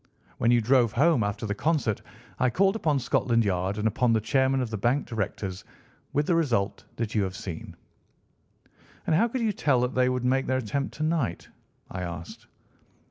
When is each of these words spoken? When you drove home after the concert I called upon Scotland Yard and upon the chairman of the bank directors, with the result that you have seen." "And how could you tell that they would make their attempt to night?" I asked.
When 0.39 0.49
you 0.49 0.61
drove 0.61 0.93
home 0.93 1.21
after 1.23 1.45
the 1.45 1.53
concert 1.53 2.01
I 2.39 2.49
called 2.49 2.75
upon 2.75 2.97
Scotland 2.97 3.45
Yard 3.45 3.77
and 3.77 3.87
upon 3.87 4.11
the 4.13 4.19
chairman 4.19 4.59
of 4.59 4.71
the 4.71 4.77
bank 4.79 5.05
directors, 5.05 5.63
with 6.11 6.25
the 6.25 6.33
result 6.33 6.85
that 6.95 7.13
you 7.13 7.21
have 7.21 7.35
seen." 7.35 7.75
"And 9.05 9.15
how 9.15 9.27
could 9.27 9.41
you 9.41 9.53
tell 9.53 9.81
that 9.81 9.93
they 9.93 10.09
would 10.09 10.25
make 10.25 10.47
their 10.47 10.57
attempt 10.57 10.95
to 10.95 11.03
night?" 11.03 11.49
I 11.91 12.01
asked. 12.01 12.47